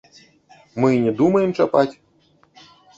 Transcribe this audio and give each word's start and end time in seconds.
Мы 0.79 0.89
і 0.95 1.03
не 1.05 1.13
думаем 1.21 1.55
чапаць. 1.61 1.89